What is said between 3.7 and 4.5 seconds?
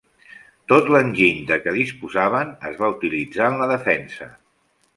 defensa.